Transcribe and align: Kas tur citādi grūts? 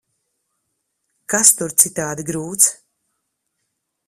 Kas 1.33 1.53
tur 1.59 1.77
citādi 1.85 2.29
grūts? 2.31 2.75